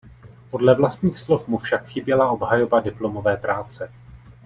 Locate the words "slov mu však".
1.19-1.85